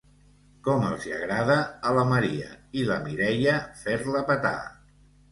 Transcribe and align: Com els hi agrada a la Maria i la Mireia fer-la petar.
Com 0.67 0.85
els 0.85 1.03
hi 1.07 1.11
agrada 1.17 1.57
a 1.89 1.91
la 1.97 2.05
Maria 2.11 2.47
i 2.79 2.85
la 2.91 2.97
Mireia 3.03 3.53
fer-la 3.83 4.23
petar. 4.31 4.55